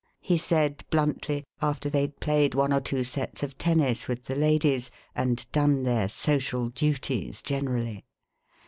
he 0.19 0.35
said 0.35 0.83
bluntly, 0.89 1.43
after 1.61 1.87
they'd 1.87 2.19
played 2.19 2.55
one 2.55 2.73
or 2.73 2.81
two 2.81 3.03
sets 3.03 3.43
of 3.43 3.55
tennis 3.59 4.07
with 4.07 4.25
the 4.25 4.35
ladies 4.35 4.89
and 5.13 5.45
done 5.51 5.83
their 5.83 6.09
"social 6.09 6.69
duties" 6.69 7.39
generally. 7.39 8.03